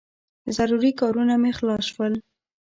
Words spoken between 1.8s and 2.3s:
شول.